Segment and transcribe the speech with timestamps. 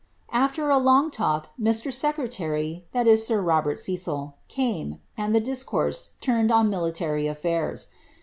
[0.33, 1.93] ler a long talk, Mr.
[1.93, 5.63] Secretary (sir Robert Cecil) came, and the dis
[6.21, 7.85] «turned on military afiairs.